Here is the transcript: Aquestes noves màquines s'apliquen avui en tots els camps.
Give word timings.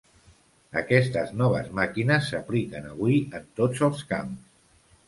Aquestes 0.81 1.35
noves 1.41 1.69
màquines 1.81 2.27
s'apliquen 2.33 2.91
avui 2.97 3.21
en 3.43 3.47
tots 3.63 3.89
els 3.91 4.07
camps. 4.15 4.55